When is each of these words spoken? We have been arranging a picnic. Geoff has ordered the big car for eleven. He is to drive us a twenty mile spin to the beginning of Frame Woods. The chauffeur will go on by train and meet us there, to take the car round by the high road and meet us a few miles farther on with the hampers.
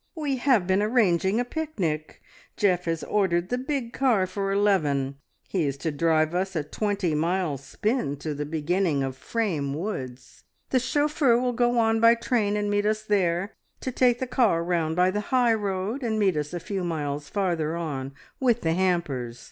We 0.15 0.37
have 0.37 0.65
been 0.65 0.81
arranging 0.81 1.39
a 1.39 1.45
picnic. 1.45 2.23
Geoff 2.57 2.85
has 2.85 3.03
ordered 3.03 3.49
the 3.49 3.57
big 3.59 3.93
car 3.93 4.25
for 4.25 4.51
eleven. 4.51 5.17
He 5.47 5.67
is 5.67 5.77
to 5.77 5.91
drive 5.91 6.33
us 6.33 6.55
a 6.55 6.63
twenty 6.63 7.13
mile 7.13 7.59
spin 7.59 8.17
to 8.17 8.33
the 8.33 8.47
beginning 8.47 9.03
of 9.03 9.15
Frame 9.15 9.75
Woods. 9.75 10.43
The 10.71 10.79
chauffeur 10.79 11.39
will 11.39 11.53
go 11.53 11.77
on 11.77 11.99
by 11.99 12.15
train 12.15 12.57
and 12.57 12.67
meet 12.67 12.87
us 12.87 13.03
there, 13.03 13.53
to 13.81 13.91
take 13.91 14.17
the 14.19 14.25
car 14.25 14.63
round 14.63 14.95
by 14.95 15.11
the 15.11 15.21
high 15.29 15.53
road 15.53 16.01
and 16.01 16.17
meet 16.17 16.35
us 16.35 16.51
a 16.51 16.59
few 16.59 16.83
miles 16.83 17.29
farther 17.29 17.75
on 17.75 18.15
with 18.39 18.61
the 18.61 18.73
hampers. 18.73 19.39